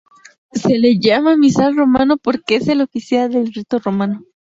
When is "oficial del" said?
2.81-3.53